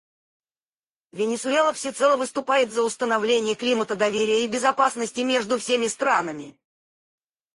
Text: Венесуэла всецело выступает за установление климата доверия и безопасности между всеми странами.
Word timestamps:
Венесуэла 1.11 1.73
всецело 1.73 2.17
выступает 2.17 2.73
за 2.73 2.81
установление 2.81 3.53
климата 3.53 3.95
доверия 3.95 4.43
и 4.43 4.47
безопасности 4.47 5.21
между 5.21 5.59
всеми 5.59 5.85
странами. 5.85 6.57